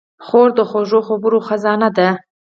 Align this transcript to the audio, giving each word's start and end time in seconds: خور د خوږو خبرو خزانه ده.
خور 0.25 0.49
د 0.57 0.59
خوږو 0.69 0.99
خبرو 1.07 1.39
خزانه 1.47 1.89
ده. 1.97 2.09